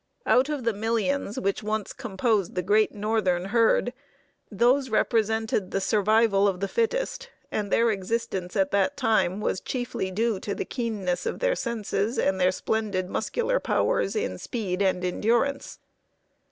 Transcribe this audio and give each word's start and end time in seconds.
Out 0.25 0.49
of 0.49 0.63
the 0.63 0.73
millions 0.73 1.37
which 1.39 1.61
once 1.61 1.93
composed 1.93 2.55
the 2.55 2.63
great 2.63 2.91
northern 2.91 3.45
herd, 3.45 3.93
those 4.49 4.89
represented 4.89 5.69
the 5.69 5.79
survival 5.79 6.47
of 6.47 6.59
the 6.59 6.67
fittest, 6.67 7.29
and 7.51 7.69
their 7.69 7.91
existence 7.91 8.55
at 8.55 8.71
that 8.71 8.97
time 8.97 9.39
was 9.41 9.61
chiefly 9.61 10.09
due 10.09 10.39
to 10.39 10.55
the 10.55 10.65
keenness 10.65 11.27
of 11.27 11.37
their 11.37 11.53
senses 11.55 12.17
and 12.17 12.41
their 12.41 12.51
splendid 12.51 13.09
muscular 13.11 13.59
powers 13.59 14.15
in 14.15 14.39
speed 14.39 14.81
and 14.81 15.05
endurance. 15.05 15.77